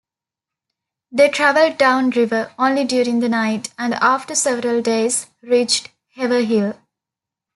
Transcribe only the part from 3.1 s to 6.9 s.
the night, and after several days reached Haverhill.